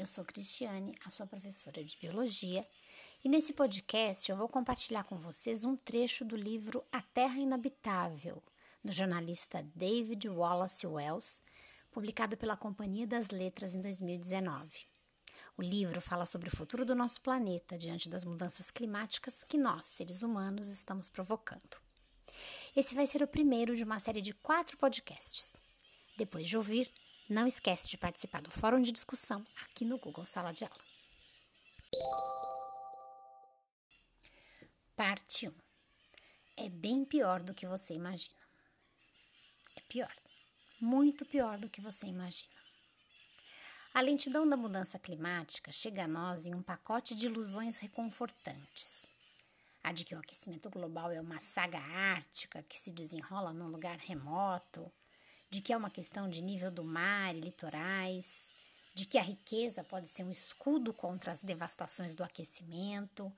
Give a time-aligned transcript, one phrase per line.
[0.00, 2.66] eu sou Cristiane, a sua professora de Biologia,
[3.22, 8.42] e nesse podcast eu vou compartilhar com vocês um trecho do livro A Terra Inabitável,
[8.82, 11.42] do jornalista David Wallace Wells,
[11.90, 14.86] publicado pela Companhia das Letras em 2019.
[15.58, 19.86] O livro fala sobre o futuro do nosso planeta diante das mudanças climáticas que nós,
[19.86, 21.76] seres humanos, estamos provocando.
[22.74, 25.52] Esse vai ser o primeiro de uma série de quatro podcasts.
[26.16, 26.90] Depois de ouvir,
[27.30, 30.84] não esquece de participar do fórum de discussão aqui no Google Sala de Aula.
[34.96, 35.54] Parte 1.
[36.56, 38.34] É bem pior do que você imagina.
[39.76, 40.12] É pior.
[40.80, 42.50] Muito pior do que você imagina.
[43.94, 49.06] A lentidão da mudança climática chega a nós em um pacote de ilusões reconfortantes.
[49.84, 53.96] A de que o aquecimento global é uma saga ártica que se desenrola num lugar
[53.98, 54.92] remoto,
[55.50, 58.48] de que é uma questão de nível do mar e litorais,
[58.94, 63.32] de que a riqueza pode ser um escudo contra as devastações do aquecimento,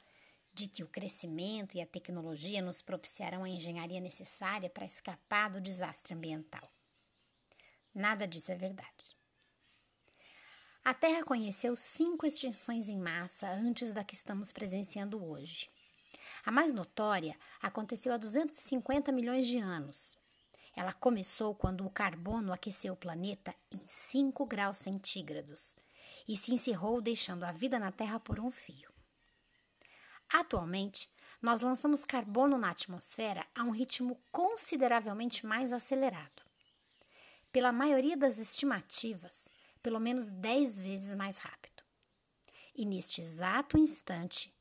[0.52, 5.60] de que o crescimento e a tecnologia nos propiciarão a engenharia necessária para escapar do
[5.60, 6.70] desastre ambiental.
[7.94, 9.16] Nada disso é verdade.
[10.84, 15.70] A Terra conheceu cinco extinções em massa antes da que estamos presenciando hoje.
[16.44, 20.18] A mais notória aconteceu há 250 milhões de anos,
[20.74, 25.76] ela começou quando o carbono aqueceu o planeta em 5 graus centígrados
[26.26, 28.90] e se encerrou deixando a vida na Terra por um fio.
[30.32, 31.10] Atualmente,
[31.42, 36.42] nós lançamos carbono na atmosfera a um ritmo consideravelmente mais acelerado.
[37.50, 39.46] Pela maioria das estimativas,
[39.82, 41.82] pelo menos 10 vezes mais rápido.
[42.74, 44.51] E neste exato instante,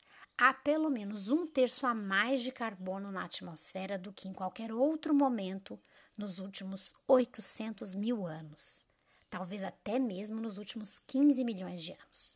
[0.42, 4.74] há pelo menos um terço a mais de carbono na atmosfera do que em qualquer
[4.74, 5.80] outro momento
[6.18, 8.88] nos últimos 800 mil anos,
[9.30, 12.36] talvez até mesmo nos últimos 15 milhões de anos.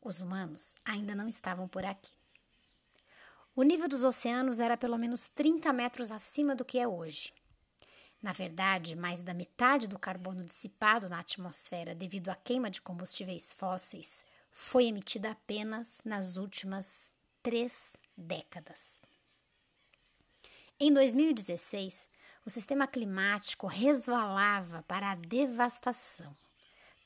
[0.00, 2.12] Os humanos ainda não estavam por aqui.
[3.56, 7.34] O nível dos oceanos era pelo menos 30 metros acima do que é hoje.
[8.22, 13.52] Na verdade, mais da metade do carbono dissipado na atmosfera devido à queima de combustíveis
[13.52, 17.10] fósseis foi emitida apenas nas últimas
[17.42, 19.00] três décadas.
[20.78, 22.08] Em 2016,
[22.44, 26.34] o sistema climático resvalava para a devastação,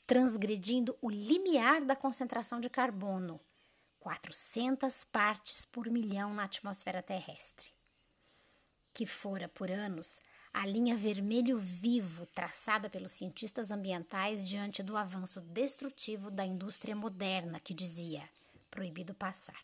[0.06, 3.40] transgredindo o limiar da concentração de carbono,
[3.98, 7.72] 400 partes por milhão na atmosfera terrestre,
[8.92, 10.20] que fora por anos
[10.54, 17.58] a linha vermelho vivo traçada pelos cientistas ambientais diante do avanço destrutivo da indústria moderna
[17.58, 18.22] que dizia
[18.70, 19.60] proibido passar.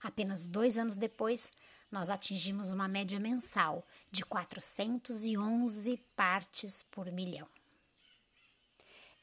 [0.00, 1.50] Apenas dois anos depois,
[1.90, 7.48] nós atingimos uma média mensal de 411 partes por milhão.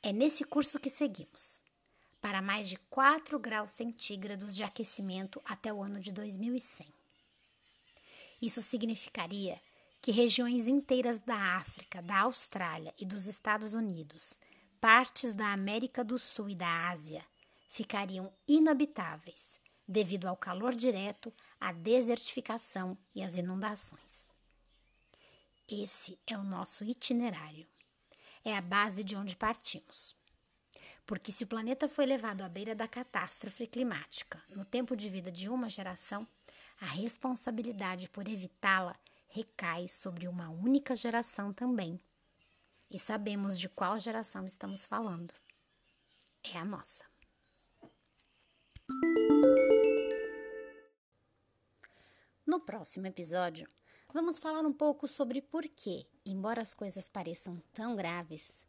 [0.03, 1.61] É nesse curso que seguimos,
[2.21, 6.93] para mais de 4 graus centígrados de aquecimento até o ano de 2100.
[8.41, 9.59] Isso significaria
[10.01, 14.39] que regiões inteiras da África, da Austrália e dos Estados Unidos,
[14.79, 17.25] partes da América do Sul e da Ásia,
[17.67, 24.29] ficariam inabitáveis devido ao calor direto, à desertificação e às inundações.
[25.67, 27.67] Esse é o nosso itinerário.
[28.45, 30.15] É a base de onde partimos.
[31.07, 35.31] Porque se o planeta foi levado à beira da catástrofe climática no tempo de vida
[35.31, 36.27] de uma geração,
[36.79, 38.95] a responsabilidade por evitá-la
[39.29, 41.99] recai sobre uma única geração também.
[42.89, 45.33] E sabemos de qual geração estamos falando.
[46.43, 47.05] É a nossa.
[52.45, 53.69] No próximo episódio,
[54.11, 58.63] vamos falar um pouco sobre por que, embora as coisas pareçam tão graves,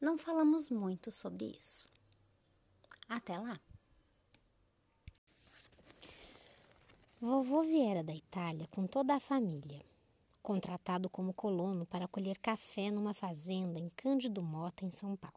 [0.00, 1.86] não falamos muito sobre isso.
[3.06, 3.60] Até lá!
[7.20, 9.84] Vovô viera da Itália com toda a família
[10.46, 15.34] contratado como colono para colher café numa fazenda em Cândido Mota, em São Paulo.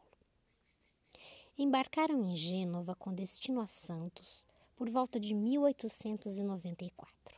[1.58, 4.46] Embarcaram em Gênova com destino a Santos
[4.76, 7.36] por volta de 1894.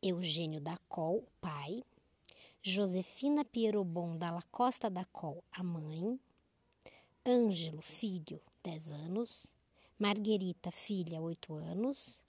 [0.00, 1.82] Eugênio da Col, pai,
[2.62, 6.16] Josefina Pierobon da Costa da Col, a mãe,
[7.26, 9.48] Ângelo, filho, 10 anos,
[9.98, 12.22] Marguerita, filha, 8 anos,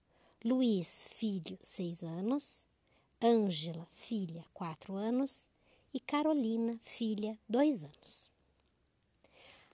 [0.44, 2.66] Luiz, filho, 6 anos,
[3.26, 5.48] Ângela, filha, quatro anos,
[5.94, 8.30] e Carolina, filha, dois anos.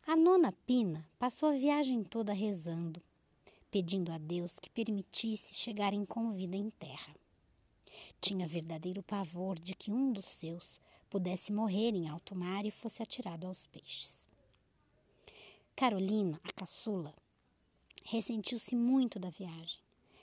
[0.06, 3.02] A nona Pina passou a viagem toda rezando,
[3.72, 7.16] pedindo a Deus que permitisse chegarem com vida em terra.
[8.22, 10.80] Tinha verdadeiro pavor de que um dos seus
[11.10, 14.30] pudesse morrer em alto mar e fosse atirado aos peixes.
[15.76, 17.16] Carolina, a caçula,
[18.06, 19.80] ressentiu-se muito da viagem.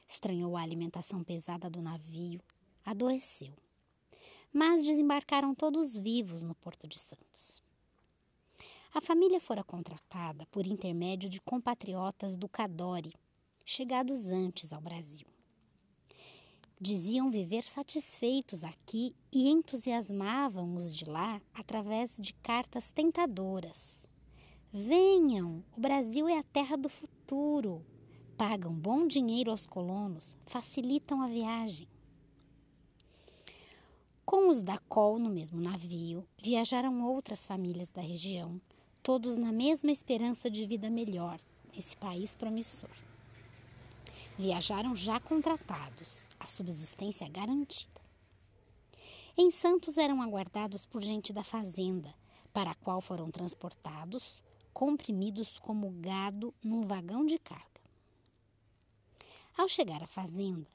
[0.07, 2.41] Estranhou a alimentação pesada do navio,
[2.87, 3.53] adoeceu.
[4.53, 7.63] Mas desembarcaram todos vivos no Porto de Santos.
[8.95, 13.13] A família fora contratada por intermédio de compatriotas do Cadore,
[13.63, 15.27] chegados antes ao Brasil.
[16.81, 24.07] Diziam viver satisfeitos aqui e entusiasmavam os de lá através de cartas tentadoras.
[24.73, 27.85] Venham, o Brasil é a terra do futuro.
[28.37, 31.89] Pagam bom dinheiro aos colonos, facilitam a viagem.
[34.27, 38.61] Com os da Col no mesmo navio, viajaram outras famílias da região,
[39.01, 41.39] todos na mesma esperança de vida melhor
[41.73, 42.91] nesse país promissor.
[44.37, 48.01] Viajaram já contratados, a subsistência garantida.
[49.39, 52.13] Em Santos eram aguardados por gente da fazenda,
[52.53, 54.43] para a qual foram transportados,
[54.75, 57.81] comprimidos como gado num vagão de carga.
[59.57, 60.67] Ao chegar à fazenda,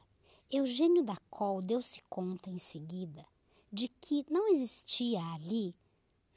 [0.49, 3.25] Eugênio da Col deu-se conta em seguida
[3.71, 5.73] de que não existia ali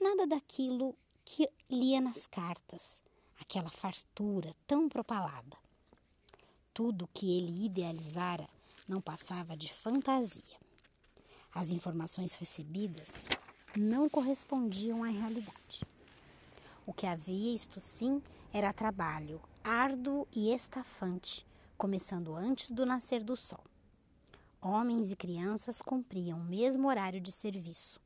[0.00, 0.94] nada daquilo
[1.24, 3.00] que lia nas cartas,
[3.40, 5.56] aquela fartura tão propalada.
[6.72, 8.48] Tudo que ele idealizara
[8.86, 10.58] não passava de fantasia.
[11.52, 13.26] As informações recebidas
[13.76, 15.84] não correspondiam à realidade.
[16.86, 18.22] O que havia, isto sim,
[18.52, 21.46] era trabalho árduo e estafante,
[21.78, 23.64] começando antes do nascer do sol.
[24.66, 28.00] Homens e crianças cumpriam o mesmo horário de serviço.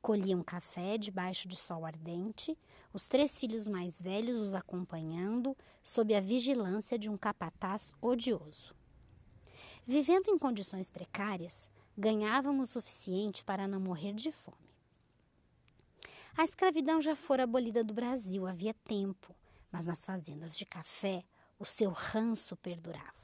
[0.00, 2.56] Colhiam café debaixo de sol ardente,
[2.92, 8.76] os três filhos mais velhos os acompanhando, sob a vigilância de um capataz odioso.
[9.84, 14.56] Vivendo em condições precárias, ganhavam o suficiente para não morrer de fome.
[16.36, 19.34] A escravidão já fora abolida do Brasil havia tempo,
[19.68, 21.24] mas nas fazendas de café
[21.58, 23.17] o seu ranço perdurava.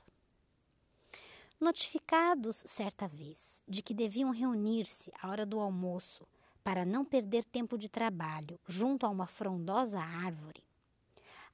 [1.61, 6.27] Notificados certa vez de que deviam reunir-se à hora do almoço
[6.63, 10.63] para não perder tempo de trabalho junto a uma frondosa árvore,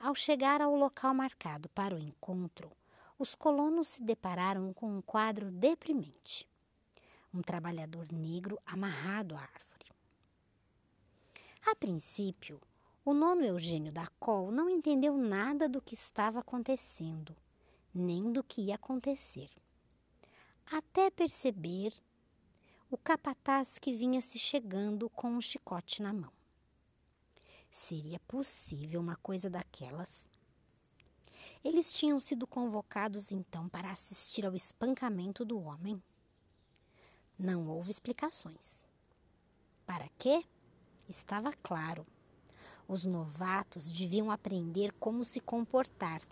[0.03, 2.73] ao chegar ao local marcado para o encontro,
[3.19, 6.49] os colonos se depararam com um quadro deprimente.
[7.35, 9.93] Um trabalhador negro amarrado à árvore.
[11.67, 12.59] A princípio,
[13.05, 17.37] o nono Eugênio da Col não entendeu nada do que estava acontecendo,
[17.95, 19.51] nem do que ia acontecer.
[20.73, 21.93] Até perceber
[22.89, 26.31] o capataz que vinha se chegando com um chicote na mão.
[27.69, 30.29] Seria possível uma coisa daquelas?
[31.65, 36.01] Eles tinham sido convocados então para assistir ao espancamento do homem.
[37.37, 38.85] Não houve explicações.
[39.85, 40.45] Para quê?
[41.09, 42.07] Estava claro.
[42.87, 46.23] Os novatos deviam aprender como se comportar.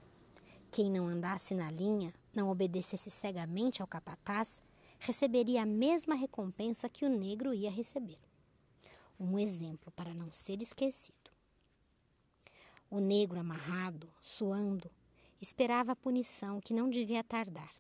[0.71, 4.61] Quem não andasse na linha, não obedecesse cegamente ao capataz,
[4.99, 8.19] receberia a mesma recompensa que o negro ia receber.
[9.19, 11.31] Um exemplo para não ser esquecido.
[12.91, 14.91] O negro amarrado, suando,
[15.41, 17.73] esperava a punição que não devia tardar.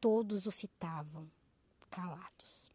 [0.00, 1.30] Todos o fitavam,
[1.90, 2.70] calados.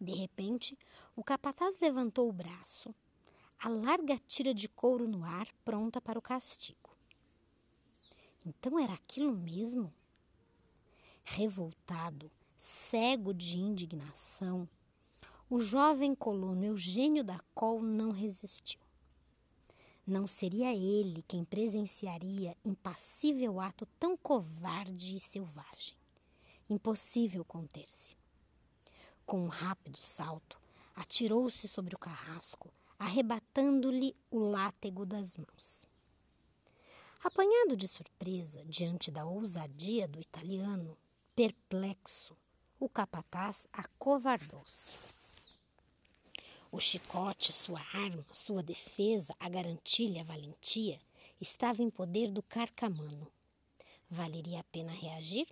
[0.00, 0.78] De repente,
[1.14, 2.94] o capataz levantou o braço,
[3.58, 6.89] a larga tira de couro no ar, pronta para o castigo.
[8.44, 9.92] Então era aquilo mesmo?
[11.22, 14.68] Revoltado, cego de indignação,
[15.48, 18.80] o jovem colono Eugênio da Col não resistiu.
[20.06, 25.96] Não seria ele quem presenciaria impassível ato tão covarde e selvagem.
[26.68, 28.16] Impossível conter-se.
[29.26, 30.60] Com um rápido salto,
[30.94, 35.89] atirou-se sobre o carrasco, arrebatando-lhe o látego das mãos.
[37.22, 40.96] Apanhado de surpresa diante da ousadia do italiano,
[41.36, 42.34] perplexo,
[42.78, 44.96] o capataz acovardou-se.
[46.72, 50.98] O chicote, sua arma, sua defesa, a garantilha, a valentia,
[51.38, 53.30] estava em poder do carcamano.
[54.08, 55.46] Valeria a pena reagir?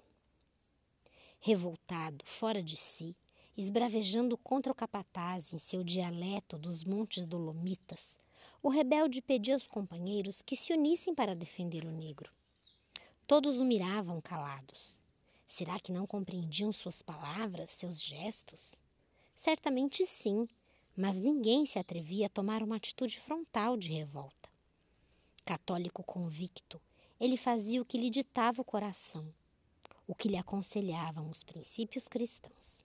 [1.38, 3.14] Revoltado, fora de si,
[3.58, 8.16] esbravejando contra o capataz em seu dialeto dos montes dolomitas,
[8.62, 12.30] o rebelde pediu aos companheiros que se unissem para defender o negro.
[13.26, 14.98] Todos o miravam calados.
[15.46, 18.74] Será que não compreendiam suas palavras, seus gestos?
[19.34, 20.48] Certamente sim,
[20.96, 24.48] mas ninguém se atrevia a tomar uma atitude frontal de revolta.
[25.44, 26.80] Católico convicto,
[27.20, 29.32] ele fazia o que lhe ditava o coração,
[30.06, 32.82] o que lhe aconselhavam os princípios cristãos.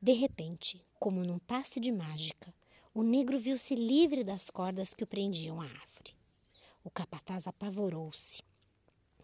[0.00, 2.52] De repente, como num passe de mágica,
[2.94, 6.14] o negro viu-se livre das cordas que o prendiam à árvore.
[6.84, 8.42] O capataz apavorou-se.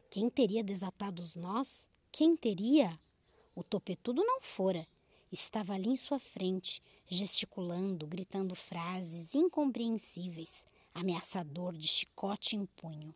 [0.09, 1.87] Quem teria desatado os nós?
[2.11, 2.99] Quem teria?
[3.55, 4.87] O topetudo não fora.
[5.31, 13.15] Estava ali em sua frente, gesticulando, gritando frases incompreensíveis, ameaçador de chicote em punho.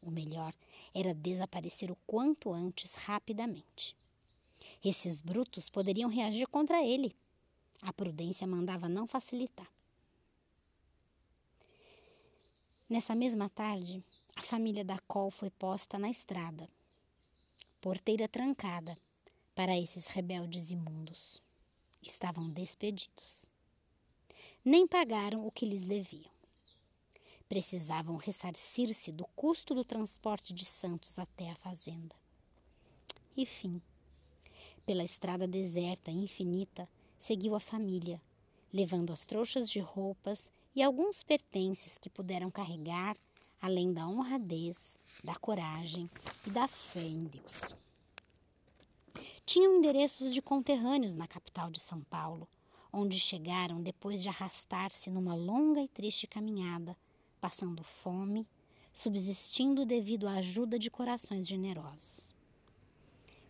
[0.00, 0.54] O melhor
[0.94, 3.96] era desaparecer o quanto antes, rapidamente.
[4.84, 7.16] Esses brutos poderiam reagir contra ele.
[7.82, 9.70] A prudência mandava não facilitar.
[12.88, 14.02] Nessa mesma tarde,
[14.36, 16.68] a família da Col foi posta na estrada,
[17.80, 18.98] porteira trancada,
[19.54, 21.40] para esses rebeldes imundos.
[22.02, 23.46] Estavam despedidos.
[24.64, 26.32] Nem pagaram o que lhes deviam.
[27.48, 32.14] Precisavam ressarcir-se do custo do transporte de Santos até a fazenda.
[33.36, 33.80] E fim.
[34.84, 36.88] Pela estrada deserta e infinita,
[37.24, 38.20] seguiu a família,
[38.70, 43.16] levando as trouxas de roupas e alguns pertences que puderam carregar,
[43.62, 46.06] além da honradez, da coragem
[46.46, 47.74] e da fé em Deus.
[49.46, 52.46] Tinham endereços de conterrâneos na capital de São Paulo,
[52.92, 56.94] onde chegaram depois de arrastar-se numa longa e triste caminhada,
[57.40, 58.46] passando fome,
[58.92, 62.34] subsistindo devido à ajuda de corações generosos.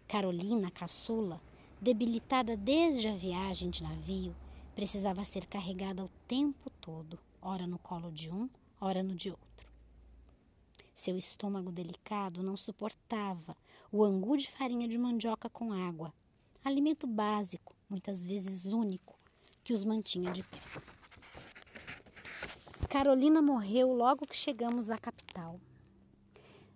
[0.06, 1.40] Carolina, caçula,
[1.80, 4.34] debilitada desde a viagem de navio,
[4.74, 8.48] precisava ser carregada o tempo todo, ora no colo de um,
[8.80, 9.68] ora no de outro.
[10.94, 13.56] Seu estômago delicado não suportava
[13.90, 16.12] o angu de farinha de mandioca com água,
[16.64, 19.18] alimento básico, muitas vezes único,
[19.62, 20.60] que os mantinha de pé.
[22.88, 25.60] Carolina morreu logo que chegamos à capital.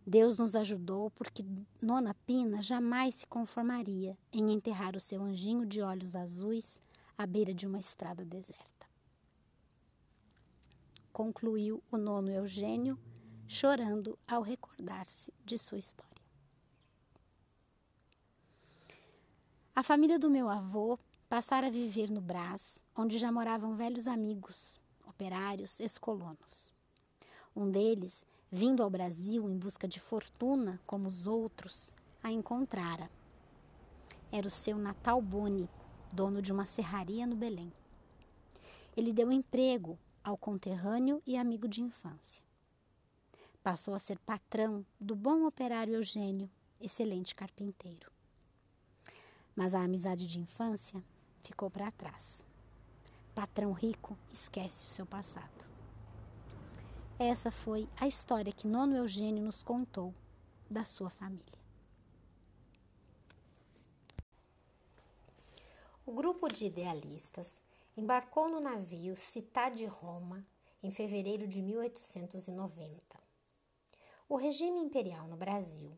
[0.09, 1.45] Deus nos ajudou porque
[1.83, 6.81] Nona Pina jamais se conformaria em enterrar o seu anjinho de olhos azuis
[7.19, 8.87] à beira de uma estrada deserta.
[11.13, 12.99] Concluiu o nono Eugênio,
[13.47, 16.23] chorando ao recordar-se de sua história.
[19.77, 20.99] A família do meu avô
[21.29, 26.73] passara a viver no Brás, onde já moravam velhos amigos, operários, ex-colonos.
[27.55, 33.11] Um deles vindo ao Brasil em busca de fortuna, como os outros, a encontrara.
[34.33, 35.69] Era o seu Natal Boni,
[36.13, 37.73] dono de uma serraria no Belém.
[38.97, 42.43] Ele deu emprego ao conterrâneo e amigo de infância.
[43.63, 46.51] Passou a ser patrão do bom operário Eugênio,
[46.81, 48.11] excelente carpinteiro.
[49.55, 51.03] Mas a amizade de infância
[51.43, 52.43] ficou para trás.
[53.35, 55.78] Patrão rico esquece o seu passado.
[57.21, 60.15] Essa foi a história que Nono Eugênio nos contou
[60.71, 61.59] da sua família.
[66.07, 67.61] O grupo de idealistas
[67.97, 70.47] embarcou no navio Citá de Roma
[70.81, 73.03] em fevereiro de 1890.
[74.29, 75.91] O regime imperial no Brasil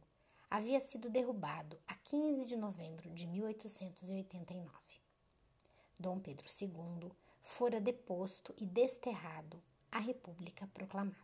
[0.49, 4.73] havia sido derrubado a 15 de novembro de 1889.
[5.99, 7.13] Dom Pedro II
[7.43, 11.17] fora deposto e desterrado a República proclamada.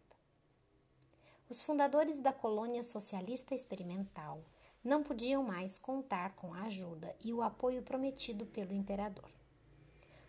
[1.48, 4.42] Os fundadores da colônia socialista experimental
[4.82, 9.30] não podiam mais contar com a ajuda e o apoio prometido pelo imperador.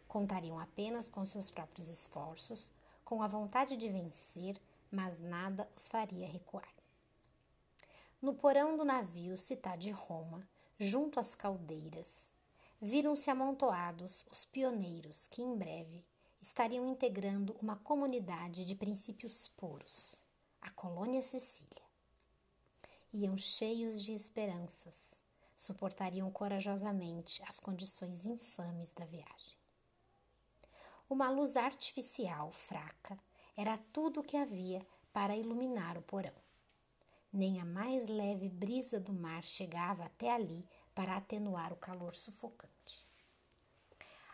[0.07, 4.59] Contariam apenas com seus próprios esforços, com a vontade de vencer,
[4.91, 6.71] mas nada os faria recuar.
[8.21, 10.47] No porão do navio Cidade de Roma,
[10.79, 12.29] junto às caldeiras,
[12.81, 16.05] viram-se amontoados os pioneiros que em breve
[16.47, 20.23] estariam integrando uma comunidade de princípios puros,
[20.61, 21.83] a colônia Sicília.
[23.11, 24.95] Iam cheios de esperanças,
[25.57, 29.57] suportariam corajosamente as condições infames da viagem.
[31.09, 33.19] Uma luz artificial fraca
[33.57, 36.35] era tudo o que havia para iluminar o porão.
[37.31, 42.76] Nem a mais leve brisa do mar chegava até ali para atenuar o calor sufocante.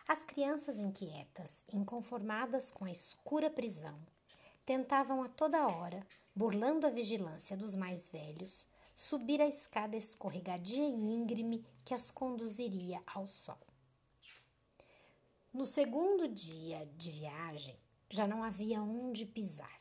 [0.06, 3.98] As crianças inquietas, inconformadas com a escura prisão,
[4.66, 6.06] tentavam a toda hora,
[6.36, 13.02] burlando a vigilância dos mais velhos, subir a escada escorregadia e íngreme que as conduziria
[13.06, 13.58] ao sol.
[15.50, 17.78] No segundo dia de viagem,
[18.10, 19.80] já não havia onde pisar.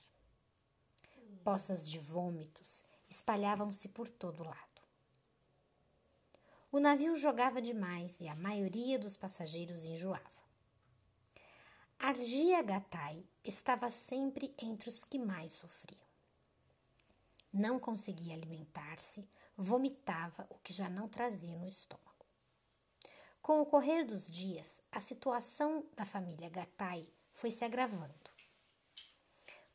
[1.43, 4.72] Poças de vômitos espalhavam-se por todo lado.
[6.73, 10.41] O navio jogava demais e a maioria dos passageiros enjoava.
[11.99, 16.01] Argia Gatai estava sempre entre os que mais sofriam.
[17.53, 22.25] Não conseguia alimentar-se, vomitava o que já não trazia no estômago.
[23.39, 28.31] Com o correr dos dias, a situação da família Gatai foi se agravando.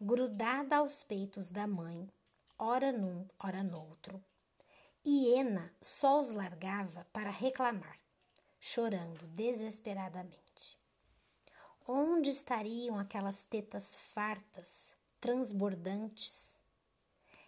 [0.00, 2.10] Grudada aos peitos da mãe,
[2.58, 4.20] ora num, ora noutro,
[5.10, 7.96] Hiena só os largava para reclamar,
[8.60, 10.78] chorando desesperadamente.
[11.86, 16.54] Onde estariam aquelas tetas fartas, transbordantes?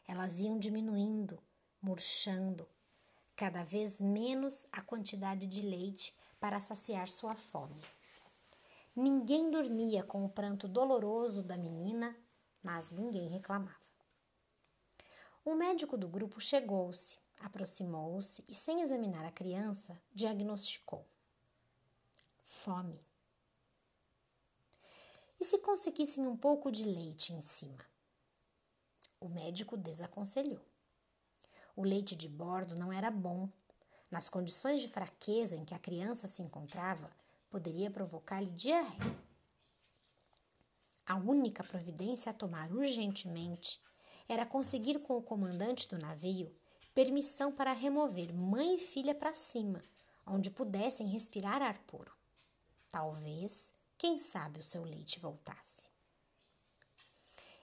[0.08, 1.38] Elas iam diminuindo,
[1.82, 2.66] murchando,
[3.36, 7.82] cada vez menos a quantidade de leite para saciar sua fome.
[8.96, 12.16] Ninguém dormia com o pranto doloroso da menina,
[12.62, 13.76] mas ninguém reclamava.
[15.44, 21.06] O médico do grupo chegou-se, aproximou-se e, sem examinar a criança, diagnosticou:
[22.42, 23.00] fome.
[25.40, 27.84] E se conseguissem um pouco de leite em cima?
[29.18, 30.60] O médico desaconselhou.
[31.74, 33.48] O leite de bordo não era bom.
[34.10, 37.10] Nas condições de fraqueza em que a criança se encontrava,
[37.48, 39.18] poderia provocar-lhe diarreia.
[41.06, 43.80] A única providência a tomar urgentemente
[44.28, 46.54] era conseguir com o comandante do navio
[47.00, 49.82] permissão para remover mãe e filha para cima,
[50.26, 52.12] onde pudessem respirar ar puro.
[52.92, 55.88] Talvez, quem sabe, o seu leite voltasse.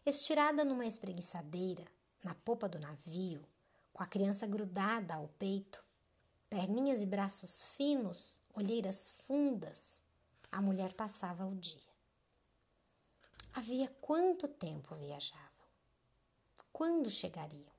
[0.04, 1.86] Estirada numa espreguiçadeira,
[2.24, 3.48] na popa do navio,
[3.94, 5.84] com a criança grudada ao peito,
[6.50, 10.02] perninhas e braços finos, olheiras fundas,
[10.52, 11.94] a mulher passava o dia.
[13.54, 15.68] Havia quanto tempo viajavam?
[16.74, 17.77] Quando chegariam?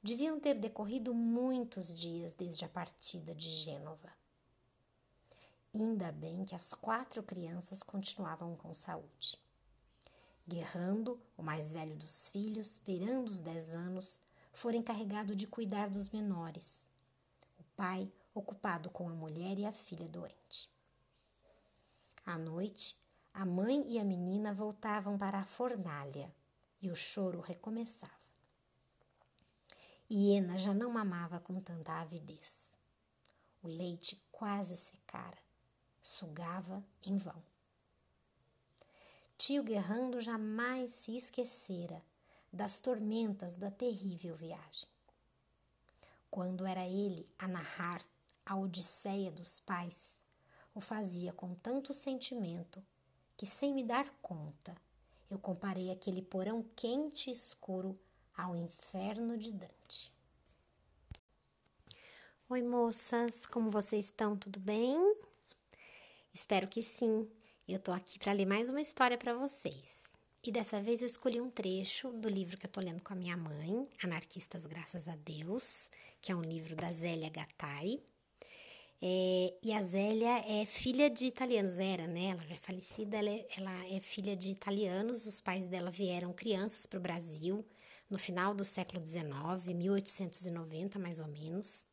[0.00, 4.12] Deviam ter decorrido muitos dias desde a partida de Gênova.
[5.74, 9.36] Ainda bem que as quatro crianças continuavam com saúde.
[10.46, 14.20] Guerrando, o mais velho dos filhos, beirando os dez anos,
[14.52, 16.86] fora encarregado de cuidar dos menores.
[17.58, 20.70] O pai, ocupado com a mulher e a filha doente.
[22.24, 22.96] À noite,
[23.34, 26.32] a mãe e a menina voltavam para a fornalha
[26.80, 28.17] e o choro recomeçava.
[30.10, 32.72] Hiena já não mamava com tanta avidez.
[33.62, 35.36] O leite quase secara,
[36.00, 37.42] sugava em vão.
[39.36, 42.02] Tio Guerrando jamais se esquecera
[42.50, 44.88] das tormentas da terrível viagem.
[46.30, 48.02] Quando era ele a narrar
[48.46, 50.18] a odisseia dos pais,
[50.74, 52.82] o fazia com tanto sentimento
[53.36, 54.74] que, sem me dar conta,
[55.30, 58.00] eu comparei aquele porão quente e escuro
[58.38, 60.12] ao inferno de Dante.
[62.48, 64.36] Oi, moças, como vocês estão?
[64.36, 64.96] Tudo bem?
[66.32, 67.28] Espero que sim.
[67.68, 69.98] Eu tô aqui para ler mais uma história para vocês.
[70.46, 73.16] E dessa vez eu escolhi um trecho do livro que eu tô lendo com a
[73.16, 78.00] minha mãe, Anarquistas Graças a Deus, que é um livro da Zélia Gattai.
[79.02, 82.30] É, e a Zélia é filha de italianos, era, né?
[82.30, 85.26] Ela já é falecida, ela é, ela é filha de italianos.
[85.26, 87.64] Os pais dela vieram crianças para o Brasil
[88.10, 91.86] no final do século XIX, 1890 mais ou menos.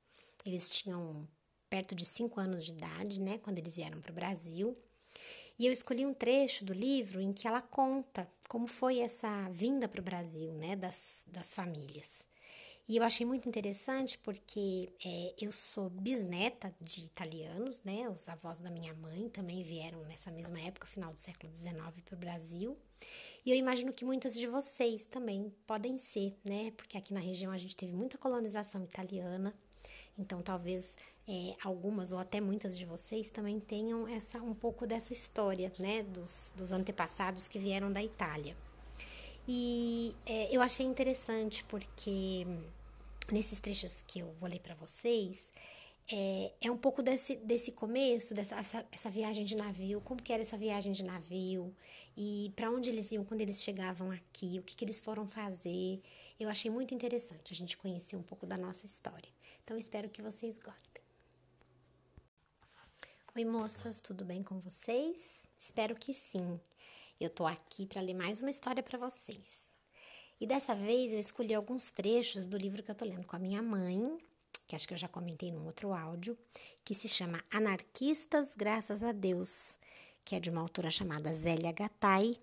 [0.45, 1.27] Eles tinham
[1.69, 4.77] perto de cinco anos de idade, né, quando eles vieram para o Brasil.
[5.57, 9.87] E eu escolhi um trecho do livro em que ela conta como foi essa vinda
[9.87, 12.25] para o Brasil, né, das, das famílias.
[12.87, 18.07] E eu achei muito interessante porque é, eu sou bisneta de italianos, né?
[18.09, 21.73] Os avós da minha mãe também vieram nessa mesma época, final do século XIX,
[22.05, 22.77] para o Brasil.
[23.45, 26.71] E eu imagino que muitas de vocês também podem ser, né?
[26.75, 29.53] Porque aqui na região a gente teve muita colonização italiana.
[30.17, 30.95] Então, talvez
[31.27, 36.01] é, algumas ou até muitas de vocês também tenham essa um pouco dessa história, né?
[36.01, 38.57] Dos, dos antepassados que vieram da Itália.
[39.47, 42.47] E é, eu achei interessante porque
[43.31, 45.51] nesses trechos que eu vou ler para vocês,
[46.11, 50.31] é, é, um pouco desse, desse começo, dessa essa, essa, viagem de navio, como que
[50.31, 51.75] era essa viagem de navio
[52.15, 55.99] e para onde eles iam quando eles chegavam aqui, o que, que eles foram fazer.
[56.39, 59.29] Eu achei muito interessante a gente conhecer um pouco da nossa história.
[59.63, 61.03] Então, espero que vocês gostem.
[63.35, 65.17] Oi, moças, tudo bem com vocês?
[65.57, 66.59] Espero que sim.
[67.19, 69.59] Eu tô aqui para ler mais uma história para vocês.
[70.39, 73.39] E dessa vez eu escolhi alguns trechos do livro que eu tô lendo com a
[73.39, 74.17] minha mãe,
[74.67, 76.37] que acho que eu já comentei num outro áudio,
[76.83, 79.79] que se chama Anarquistas Graças a Deus,
[80.23, 82.35] que é de uma autora chamada Zélia Gattai,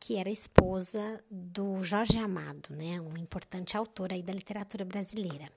[0.00, 5.50] que era esposa do Jorge Amado, né, um importante autor aí da literatura brasileira.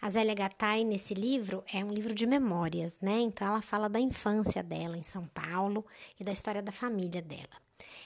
[0.00, 3.20] A Zélia Gattai, nesse livro, é um livro de memórias, né?
[3.20, 5.86] Então ela fala da infância dela em São Paulo
[6.18, 7.62] e da história da família dela.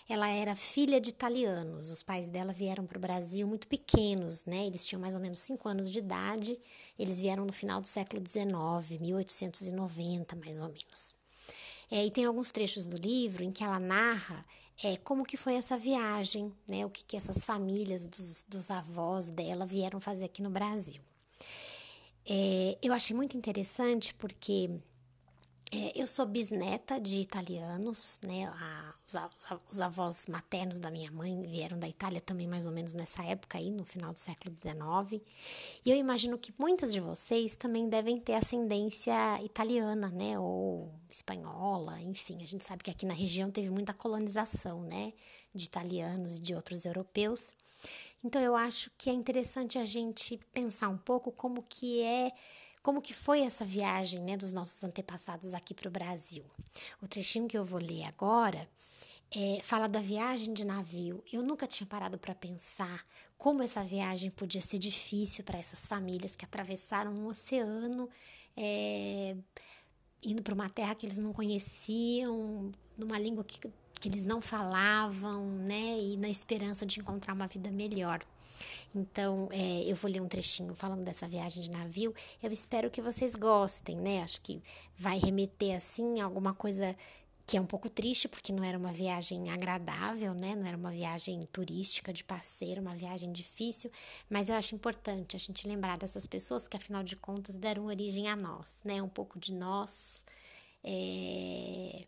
[0.09, 1.91] Ela era filha de italianos.
[1.91, 4.67] Os pais dela vieram para o Brasil muito pequenos, né?
[4.67, 6.59] Eles tinham mais ou menos 5 anos de idade.
[6.99, 11.15] Eles vieram no final do século XIX, 1890, mais ou menos.
[11.91, 14.45] É, e tem alguns trechos do livro em que ela narra
[14.83, 16.85] é, como que foi essa viagem, né?
[16.85, 21.01] O que, que essas famílias dos, dos avós dela vieram fazer aqui no Brasil.
[22.29, 24.69] É, eu achei muito interessante porque
[25.73, 28.47] eu sou bisneta de italianos, né?
[28.47, 29.15] A, os,
[29.69, 33.59] os, avós maternos da minha mãe vieram da Itália também mais ou menos nessa época
[33.59, 35.21] aí, no final do século XIX.
[35.85, 40.39] E eu imagino que muitas de vocês também devem ter ascendência italiana, né?
[40.39, 42.39] Ou espanhola, enfim.
[42.45, 45.13] A gente sabe que aqui na região teve muita colonização, né?
[45.53, 47.53] De italianos e de outros europeus.
[48.23, 52.33] Então eu acho que é interessante a gente pensar um pouco como que é
[52.87, 56.45] como que foi essa viagem né, dos nossos antepassados aqui para o Brasil.
[57.03, 58.69] O trechinho que eu vou ler agora
[59.37, 61.21] é, fala da viagem de navio.
[61.33, 63.05] Eu nunca tinha parado para pensar
[63.37, 68.09] como essa viagem podia ser difícil para essas famílias que atravessaram um oceano,
[68.57, 69.35] é,
[70.23, 75.47] indo para uma terra que eles não conheciam, numa língua que, que eles não falavam,
[75.47, 75.99] né?
[75.99, 78.21] E na esperança de encontrar uma vida melhor.
[78.95, 82.15] Então, é, eu vou ler um trechinho falando dessa viagem de navio.
[82.43, 84.23] Eu espero que vocês gostem, né?
[84.23, 84.63] Acho que
[84.97, 86.97] vai remeter, assim, alguma coisa
[87.47, 90.57] que é um pouco triste, porque não era uma viagem agradável, né?
[90.57, 93.91] Não era uma viagem turística de passeio, uma viagem difícil,
[94.29, 98.29] mas eu acho importante a gente lembrar dessas pessoas que, afinal de contas, deram origem
[98.29, 99.01] a nós, né?
[99.01, 100.25] Um pouco de nós.
[100.83, 102.07] É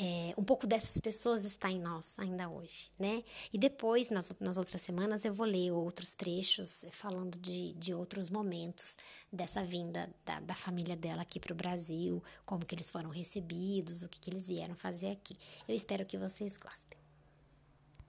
[0.00, 3.24] é, um pouco dessas pessoas está em nós ainda hoje, né?
[3.52, 8.30] E depois, nas, nas outras semanas, eu vou ler outros trechos falando de, de outros
[8.30, 8.96] momentos
[9.32, 14.04] dessa vinda da, da família dela aqui para o Brasil, como que eles foram recebidos,
[14.04, 15.36] o que, que eles vieram fazer aqui.
[15.66, 16.97] Eu espero que vocês gostem.